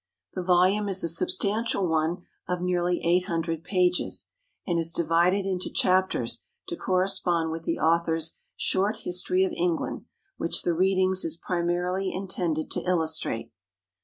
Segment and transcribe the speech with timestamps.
[0.33, 4.29] The volume is a substantial one of nearly eight hundred pages,
[4.65, 10.05] and is divided into chapters to correspond with the author's "Short History of England,"
[10.37, 13.51] which the "Readings" is primarily intended to illustrate.